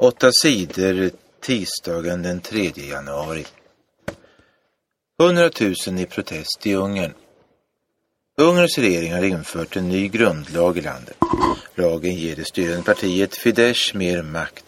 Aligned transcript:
Åtta 0.00 0.30
sidor 0.32 1.10
tisdagen 1.40 2.22
den 2.22 2.40
3 2.40 2.72
januari. 2.76 3.46
100 5.20 5.50
000 5.86 5.98
i 5.98 6.06
protest 6.06 6.66
i 6.66 6.74
Ungern. 6.74 7.14
Ungerns 8.36 8.78
regering 8.78 9.12
har 9.12 9.22
infört 9.22 9.76
en 9.76 9.88
ny 9.88 10.08
grundlag 10.08 10.78
i 10.78 10.80
landet. 10.80 11.16
Lagen 11.74 12.14
ger 12.14 12.36
det 12.36 12.44
styrande 12.44 12.82
partiet 12.82 13.34
Fidesz 13.34 13.94
mer 13.94 14.22
makt. 14.22 14.64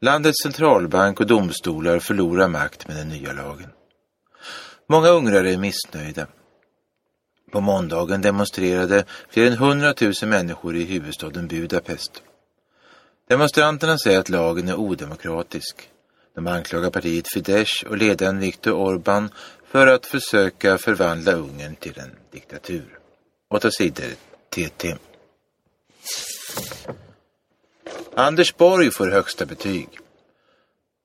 Landets 0.00 0.42
centralbank 0.42 1.20
och 1.20 1.26
domstolar 1.26 1.98
förlorar 1.98 2.48
makt 2.48 2.88
med 2.88 2.96
den 2.96 3.08
nya 3.08 3.32
lagen. 3.32 3.70
Många 4.88 5.08
ungrare 5.08 5.52
är 5.52 5.58
missnöjda. 5.58 6.26
På 7.52 7.60
måndagen 7.60 8.22
demonstrerade 8.22 9.04
fler 9.30 9.46
än 9.46 9.52
100 9.52 9.94
000 10.00 10.12
människor 10.22 10.76
i 10.76 10.84
huvudstaden 10.84 11.48
Budapest. 11.48 12.22
Demonstranterna 13.34 13.98
säger 13.98 14.18
att 14.18 14.28
lagen 14.28 14.68
är 14.68 14.74
odemokratisk. 14.74 15.90
De 16.34 16.46
anklagar 16.46 16.90
partiet 16.90 17.28
Fidesz 17.28 17.82
och 17.82 17.96
ledaren 17.96 18.38
Viktor 18.38 18.72
Orbán 18.72 19.28
för 19.66 19.86
att 19.86 20.06
försöka 20.06 20.78
förvandla 20.78 21.32
Ungern 21.32 21.76
till 21.76 21.98
en 21.98 22.10
diktatur. 22.30 22.98
Åtta 23.50 23.70
sidor 23.70 24.06
TT. 24.50 24.96
Anders 28.14 28.56
Borg 28.56 28.90
får 28.90 29.08
högsta 29.08 29.46
betyg. 29.46 29.88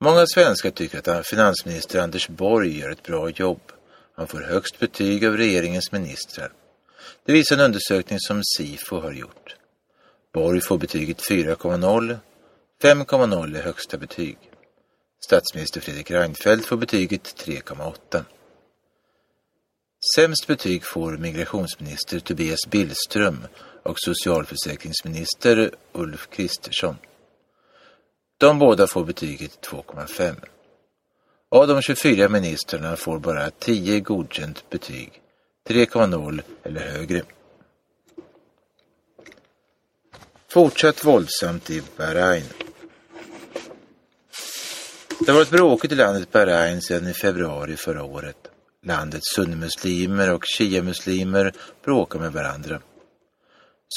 Många 0.00 0.26
svenskar 0.26 0.70
tycker 0.70 1.10
att 1.10 1.26
finansminister 1.26 2.00
Anders 2.00 2.28
Borg 2.28 2.78
gör 2.78 2.90
ett 2.90 3.02
bra 3.02 3.30
jobb. 3.30 3.72
Han 4.16 4.26
får 4.26 4.40
högst 4.40 4.78
betyg 4.78 5.26
av 5.26 5.36
regeringens 5.36 5.92
ministrar. 5.92 6.52
Det 7.24 7.32
visar 7.32 7.56
en 7.56 7.64
undersökning 7.64 8.18
som 8.20 8.42
SIFO 8.44 9.00
har 9.00 9.12
gjort. 9.12 9.56
Borg 10.34 10.60
får 10.60 10.78
betyget 10.78 11.18
4,0. 11.30 12.18
5,0 12.82 13.58
är 13.58 13.62
högsta 13.62 13.98
betyg. 13.98 14.38
Statsminister 15.24 15.80
Fredrik 15.80 16.10
Reinfeldt 16.10 16.66
får 16.66 16.76
betyget 16.76 17.22
3,8. 17.22 18.24
Sämst 20.16 20.46
betyg 20.46 20.84
får 20.84 21.16
migrationsminister 21.16 22.20
Tobias 22.20 22.66
Billström 22.70 23.46
och 23.82 23.96
socialförsäkringsminister 23.98 25.70
Ulf 25.92 26.28
Kristersson. 26.30 26.96
De 28.38 28.58
båda 28.58 28.86
får 28.86 29.04
betyget 29.04 29.58
2,5. 29.60 30.36
Av 31.50 31.68
de 31.68 31.82
24 31.82 32.28
ministrarna 32.28 32.96
får 32.96 33.18
bara 33.18 33.50
10 33.50 34.00
godkänt 34.00 34.70
betyg, 34.70 35.22
3,0 35.68 36.42
eller 36.62 36.80
högre. 36.80 37.22
Fortsatt 40.52 41.04
våldsamt 41.04 41.70
i 41.70 41.82
Bahrain. 41.96 42.44
Det 45.20 45.30
har 45.30 45.38
varit 45.38 45.50
bråkigt 45.50 45.92
i 45.92 45.94
landet 45.94 46.32
Bahrain 46.32 46.82
sedan 46.82 47.08
i 47.08 47.14
februari 47.14 47.76
förra 47.76 48.04
året. 48.04 48.36
Landets 48.86 49.34
sunnimuslimer 49.34 50.32
och 50.32 50.44
shia-muslimer 50.46 51.52
bråkar 51.84 52.18
med 52.18 52.32
varandra. 52.32 52.80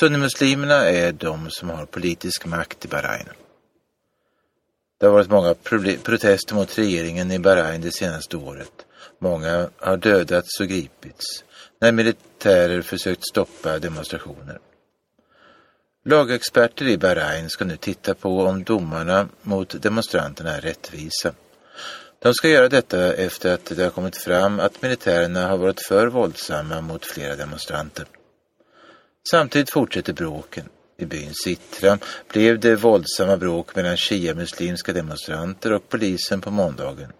Sunnimuslimerna 0.00 0.74
är 0.74 1.12
de 1.12 1.50
som 1.50 1.70
har 1.70 1.86
politisk 1.86 2.46
makt 2.46 2.84
i 2.84 2.88
Bahrain. 2.88 3.28
Det 5.00 5.06
har 5.06 5.12
varit 5.12 5.30
många 5.30 5.54
protester 6.02 6.54
mot 6.54 6.78
regeringen 6.78 7.32
i 7.32 7.38
Bahrain 7.38 7.80
det 7.80 7.94
senaste 7.94 8.36
året. 8.36 8.86
Många 9.18 9.70
har 9.76 9.96
dödats 9.96 10.60
och 10.60 10.66
gripits 10.66 11.44
när 11.80 11.92
militärer 11.92 12.82
försökt 12.82 13.28
stoppa 13.28 13.78
demonstrationer. 13.78 14.58
Lagexperter 16.04 16.88
i 16.88 16.98
Bahrain 16.98 17.50
ska 17.50 17.64
nu 17.64 17.76
titta 17.76 18.14
på 18.14 18.40
om 18.40 18.64
domarna 18.64 19.28
mot 19.42 19.82
demonstranterna 19.82 20.56
är 20.56 20.60
rättvisa. 20.60 21.32
De 22.18 22.34
ska 22.34 22.48
göra 22.48 22.68
detta 22.68 23.14
efter 23.14 23.54
att 23.54 23.64
det 23.64 23.82
har 23.82 23.90
kommit 23.90 24.16
fram 24.16 24.60
att 24.60 24.82
militärerna 24.82 25.46
har 25.46 25.56
varit 25.56 25.80
för 25.80 26.06
våldsamma 26.06 26.80
mot 26.80 27.06
flera 27.06 27.36
demonstranter. 27.36 28.06
Samtidigt 29.30 29.70
fortsätter 29.70 30.12
bråken. 30.12 30.68
I 30.98 31.06
byn 31.06 31.34
Sittra 31.44 31.98
blev 32.28 32.60
det 32.60 32.76
våldsamma 32.76 33.36
bråk 33.36 33.76
mellan 33.76 33.96
shia-muslimska 33.96 34.92
demonstranter 34.92 35.72
och 35.72 35.88
polisen 35.88 36.40
på 36.40 36.50
måndagen. 36.50 37.12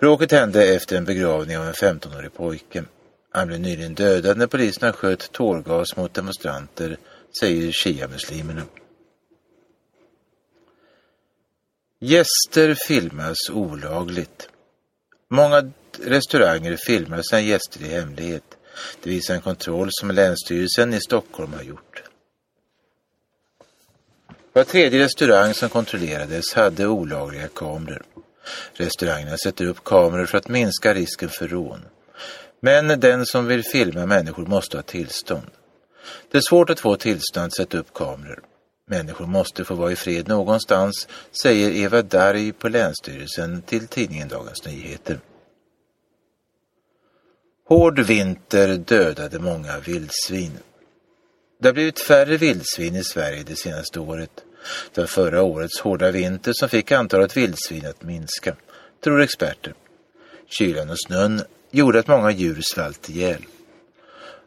Bråket 0.00 0.32
hände 0.32 0.64
efter 0.74 0.96
en 0.96 1.04
begravning 1.04 1.58
av 1.58 1.66
en 1.66 1.72
15-årig 1.72 2.34
pojke. 2.34 2.84
Han 3.30 3.48
blev 3.48 3.60
nyligen 3.60 3.94
dödad 3.94 4.36
när 4.38 4.46
poliserna 4.46 4.92
sköt 4.92 5.32
tårgas 5.32 5.96
mot 5.96 6.14
demonstranter, 6.14 6.98
säger 7.40 7.72
shia-muslimerna. 7.72 8.62
Gäster 11.98 12.74
filmas 12.86 13.50
olagligt. 13.50 14.48
Många 15.28 15.72
restauranger 15.98 16.78
filmar 16.86 17.22
sina 17.22 17.40
gäster 17.40 17.82
i 17.82 17.88
hemlighet. 17.88 18.56
Det 19.02 19.10
visar 19.10 19.34
en 19.34 19.40
kontroll 19.40 19.88
som 19.90 20.10
Länsstyrelsen 20.10 20.94
i 20.94 21.00
Stockholm 21.00 21.52
har 21.52 21.62
gjort. 21.62 22.02
Var 24.52 24.64
tredje 24.64 25.04
restaurang 25.04 25.54
som 25.54 25.68
kontrollerades 25.68 26.54
hade 26.54 26.86
olagliga 26.86 27.48
kameror. 27.48 28.02
Restaurangerna 28.72 29.36
sätter 29.36 29.64
upp 29.64 29.84
kameror 29.84 30.26
för 30.26 30.38
att 30.38 30.48
minska 30.48 30.94
risken 30.94 31.28
för 31.28 31.48
rån. 31.48 31.80
Men 32.60 33.00
den 33.00 33.26
som 33.26 33.46
vill 33.46 33.64
filma 33.64 34.06
människor 34.06 34.46
måste 34.46 34.76
ha 34.76 34.82
tillstånd. 34.82 35.50
Det 36.30 36.38
är 36.38 36.42
svårt 36.48 36.70
att 36.70 36.80
få 36.80 36.96
tillstånd 36.96 37.46
att 37.46 37.56
sätta 37.56 37.78
upp 37.78 37.94
kameror. 37.94 38.42
Människor 38.88 39.26
måste 39.26 39.64
få 39.64 39.74
vara 39.74 39.92
i 39.92 39.96
fred 39.96 40.28
någonstans, 40.28 41.08
säger 41.42 41.70
Eva 41.70 42.02
Darg 42.02 42.52
på 42.52 42.68
Länsstyrelsen 42.68 43.62
till 43.62 43.86
tidningen 43.86 44.28
Dagens 44.28 44.66
Nyheter. 44.66 45.20
Hård 47.68 47.98
vinter 47.98 48.76
dödade 48.76 49.38
många 49.38 49.78
vildsvin. 49.78 50.58
Det 51.60 51.68
har 51.68 51.72
blivit 51.72 52.00
färre 52.00 52.36
vildsvin 52.36 52.96
i 52.96 53.04
Sverige 53.04 53.42
det 53.42 53.56
senaste 53.56 54.00
året. 54.00 54.44
Det 54.94 55.00
var 55.00 55.08
förra 55.08 55.42
årets 55.42 55.80
hårda 55.80 56.10
vinter 56.10 56.52
som 56.54 56.68
fick 56.68 56.92
antalet 56.92 57.36
vildsvin 57.36 57.86
att 57.86 58.02
minska, 58.02 58.56
tror 59.04 59.20
experter. 59.20 59.74
Kylan 60.46 60.90
och 60.90 61.00
snön 61.06 61.42
gjorde 61.70 61.98
att 61.98 62.08
många 62.08 62.30
djur 62.30 62.60
svalt 62.62 63.08
ihjäl. 63.08 63.42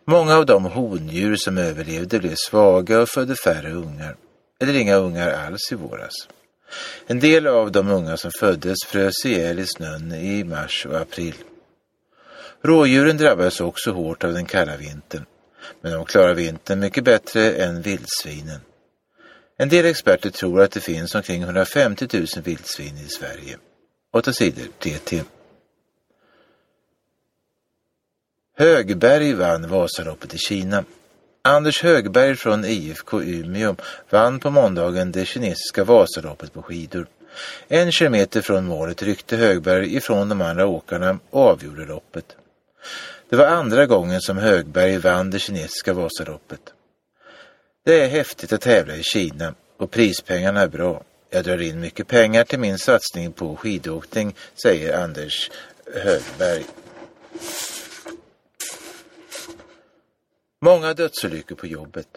Många 0.10 0.36
av 0.36 0.46
de 0.46 0.66
hondjur 0.66 1.36
som 1.36 1.58
överlevde 1.58 2.20
blev 2.20 2.36
svaga 2.36 3.00
och 3.00 3.10
födde 3.10 3.36
färre 3.36 3.72
ungar, 3.74 4.16
eller 4.62 4.74
inga 4.74 4.96
ungar 4.96 5.32
alls 5.32 5.72
i 5.72 5.76
våras. 5.76 6.14
En 7.08 7.20
del 7.20 7.48
av 7.48 7.72
de 7.72 7.90
unga 7.90 8.18
som 8.18 8.32
föddes 8.32 8.78
frös 8.88 9.26
ihjäl 9.26 9.60
i 9.60 9.66
snön 9.66 10.12
i 10.12 10.44
mars 10.44 10.86
och 10.86 10.98
april. 10.98 11.34
Rådjuren 12.62 13.18
drabbades 13.18 13.62
också 13.62 13.92
hårt 13.92 14.24
av 14.24 14.34
den 14.34 14.46
kalla 14.46 14.78
vintern, 14.78 15.26
men 15.82 15.92
de 15.92 16.06
klarar 16.06 16.34
vintern 16.34 16.80
mycket 16.80 17.04
bättre 17.04 17.52
än 17.52 17.82
vildsvinen. 17.82 18.62
En 19.58 19.70
del 19.70 19.86
experter 19.86 20.30
tror 20.30 20.62
att 20.62 20.72
det 20.72 20.80
finns 20.80 21.16
omkring 21.16 21.42
150 21.44 22.08
000 22.14 22.28
vildsvin 22.44 22.98
i 22.98 23.10
Sverige. 23.10 23.58
8 24.14 24.34
sidor 24.34 24.66
TT. 24.80 25.24
Högberg 28.60 29.34
vann 29.34 29.70
Vasaloppet 29.70 30.34
i 30.34 30.38
Kina. 30.38 30.84
Anders 31.42 31.84
Högberg 31.84 32.36
från 32.36 32.66
IFK 32.66 33.22
Umeå 33.22 33.76
vann 34.10 34.40
på 34.40 34.50
måndagen 34.50 35.12
det 35.12 35.26
kinesiska 35.26 35.84
Vasaloppet 35.84 36.54
på 36.54 36.62
skidor. 36.62 37.08
En 37.68 37.92
kilometer 37.92 38.42
från 38.42 38.66
målet 38.66 39.04
ryckte 39.04 39.38
Högberg 39.38 39.96
ifrån 39.96 40.30
de 40.30 40.42
andra 40.42 40.68
åkarna 40.68 41.20
och 41.30 41.42
avgjorde 41.42 41.86
loppet. 41.86 42.26
Det 43.30 43.36
var 43.36 43.46
andra 43.46 43.86
gången 43.86 44.22
som 44.22 44.38
Högberg 44.38 44.98
vann 44.98 45.32
det 45.32 45.40
kinesiska 45.40 45.94
Vasaloppet. 45.94 46.74
Det 47.86 48.02
är 48.02 48.08
häftigt 48.08 48.54
att 48.54 48.62
tävla 48.62 48.96
i 48.96 49.04
Kina 49.04 49.54
och 49.78 49.92
prispengarna 49.92 50.62
är 50.62 50.68
bra. 50.68 51.04
Jag 51.30 51.44
drar 51.44 51.62
in 51.62 51.80
mycket 51.80 52.08
pengar 52.08 52.44
till 52.44 52.60
min 52.60 52.80
satsning 52.80 53.32
på 53.32 53.56
skidåkning, 53.56 54.36
säger 54.64 55.04
Anders 55.04 55.52
Högberg. 55.94 56.66
Många 60.62 60.94
dödsolyckor 60.94 61.56
på 61.56 61.68
jobbet. 61.68 62.08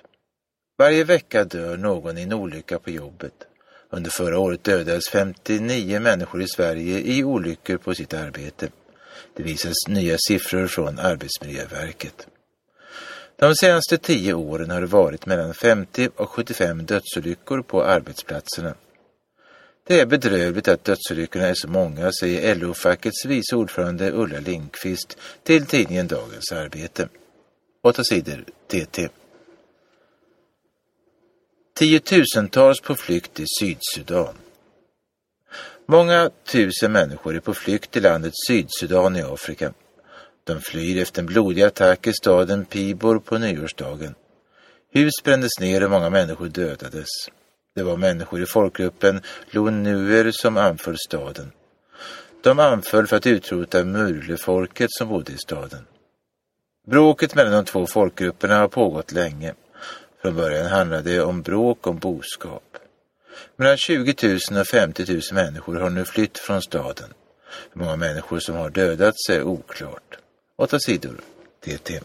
Varje 0.78 1.04
vecka 1.04 1.44
dör 1.44 1.76
någon 1.76 2.18
i 2.18 2.22
en 2.22 2.32
olycka 2.32 2.78
på 2.78 2.90
jobbet. 2.90 3.32
Under 3.90 4.10
förra 4.10 4.38
året 4.38 4.64
dödades 4.64 5.08
59 5.08 6.00
människor 6.00 6.42
i 6.42 6.48
Sverige 6.48 6.98
i 6.98 7.24
olyckor 7.24 7.76
på 7.76 7.94
sitt 7.94 8.14
arbete. 8.14 8.68
Det 9.36 9.42
visas 9.42 9.74
nya 9.88 10.16
siffror 10.18 10.66
från 10.66 10.98
Arbetsmiljöverket. 10.98 12.26
De 13.36 13.54
senaste 13.54 13.98
tio 13.98 14.34
åren 14.34 14.70
har 14.70 14.80
det 14.80 14.86
varit 14.86 15.26
mellan 15.26 15.54
50 15.54 16.08
och 16.16 16.30
75 16.30 16.86
dödsolyckor 16.86 17.62
på 17.62 17.84
arbetsplatserna. 17.84 18.74
Det 19.86 20.00
är 20.00 20.06
bedrövligt 20.06 20.68
att 20.68 20.84
dödsolyckorna 20.84 21.46
är 21.46 21.54
så 21.54 21.68
många, 21.68 22.12
säger 22.12 22.54
LO-fackets 22.54 23.26
vice 23.26 23.56
ordförande 23.56 24.12
Ulla 24.12 24.40
Lindqvist 24.40 25.18
till 25.42 25.66
tidningen 25.66 26.06
Dagens 26.06 26.52
Arbete. 26.52 27.08
8 27.84 28.04
sidor 28.04 28.44
TT. 28.66 29.08
Tiotusentals 31.74 32.80
på 32.80 32.94
flykt 32.94 33.40
i 33.40 33.44
Sydsudan. 33.58 34.34
Många 35.86 36.30
tusen 36.44 36.92
människor 36.92 37.36
är 37.36 37.40
på 37.40 37.54
flykt 37.54 37.96
i 37.96 38.00
landet 38.00 38.32
Sydsudan 38.46 39.16
i 39.16 39.22
Afrika. 39.22 39.72
De 40.44 40.60
flyr 40.60 41.02
efter 41.02 41.22
en 41.22 41.26
blodig 41.26 41.62
attack 41.62 42.06
i 42.06 42.12
staden 42.12 42.64
Pibor 42.64 43.18
på 43.18 43.38
nyårsdagen. 43.38 44.14
Hus 44.92 45.12
brändes 45.24 45.60
ner 45.60 45.84
och 45.84 45.90
många 45.90 46.10
människor 46.10 46.48
dödades. 46.48 47.08
Det 47.74 47.82
var 47.82 47.96
människor 47.96 48.42
i 48.42 48.46
folkgruppen 48.46 49.20
Lonuer 49.50 50.30
som 50.32 50.56
anföll 50.56 50.96
staden. 51.08 51.52
De 52.42 52.58
anföll 52.58 53.06
för 53.06 53.16
att 53.16 53.26
utrota 53.26 53.84
Murlefolket 53.84 54.90
som 54.90 55.08
bodde 55.08 55.32
i 55.32 55.36
staden. 55.36 55.86
Bråket 56.86 57.34
mellan 57.34 57.52
de 57.52 57.64
två 57.64 57.86
folkgrupperna 57.86 58.58
har 58.58 58.68
pågått 58.68 59.12
länge. 59.12 59.54
Från 60.22 60.36
början 60.36 60.66
handlade 60.66 61.10
det 61.10 61.22
om 61.22 61.42
bråk 61.42 61.86
om 61.86 61.98
boskap. 61.98 62.76
Mellan 63.56 63.76
20 63.76 64.14
000 64.50 64.60
och 64.60 64.66
50 64.66 65.12
000 65.12 65.20
människor 65.32 65.76
har 65.76 65.90
nu 65.90 66.04
flytt 66.04 66.38
från 66.38 66.62
staden. 66.62 67.08
Hur 67.72 67.80
många 67.80 67.96
människor 67.96 68.38
som 68.38 68.54
har 68.54 68.70
dödats 68.70 69.28
är 69.30 69.42
oklart. 69.42 70.18
Åtta 70.56 70.78
sidor. 70.78 71.20
TT. 71.64 72.00